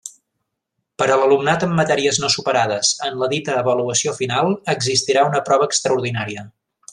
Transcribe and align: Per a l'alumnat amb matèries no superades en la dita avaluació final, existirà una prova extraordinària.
Per 1.01 1.07
a 1.15 1.17
l'alumnat 1.23 1.65
amb 1.67 1.77
matèries 1.79 2.19
no 2.23 2.29
superades 2.35 2.93
en 3.09 3.19
la 3.25 3.29
dita 3.37 3.59
avaluació 3.65 4.15
final, 4.23 4.51
existirà 4.75 5.27
una 5.31 5.43
prova 5.51 5.69
extraordinària. 5.73 6.49